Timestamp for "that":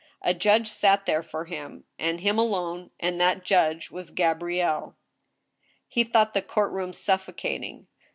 3.21-3.43